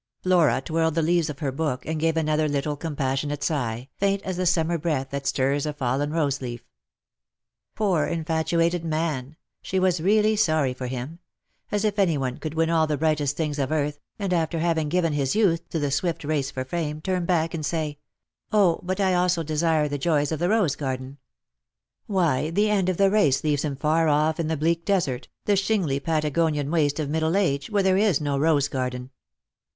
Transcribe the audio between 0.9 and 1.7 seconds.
the leaves of her